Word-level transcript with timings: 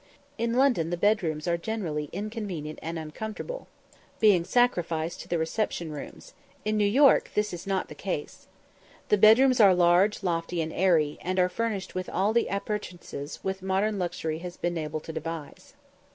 In 0.39 0.53
London 0.53 0.89
the 0.89 0.97
bedrooms 0.97 1.47
are 1.47 1.57
generally 1.59 2.09
inconvenient 2.11 2.79
and 2.81 2.97
uncomfortable, 2.97 3.67
being 4.19 4.43
sacrificed 4.43 5.21
to 5.21 5.27
the 5.27 5.37
reception 5.37 5.91
rooms; 5.91 6.33
in 6.65 6.75
New 6.75 6.87
York 6.87 7.29
this 7.35 7.53
is 7.53 7.67
not 7.67 7.87
the 7.87 7.93
case. 7.93 8.47
The 9.09 9.19
bedrooms 9.19 9.59
are 9.61 9.75
large, 9.75 10.23
lofty, 10.23 10.59
and 10.59 10.73
airy; 10.73 11.19
and 11.21 11.37
are 11.37 11.49
furnished 11.49 11.93
with 11.93 12.09
all 12.09 12.33
the 12.33 12.47
appurtenances 12.47 13.41
which 13.43 13.61
modern 13.61 13.99
luxury 13.99 14.39
has 14.39 14.57
been 14.57 14.75
able 14.75 15.01
to 15.01 15.13
devise. 15.13 15.75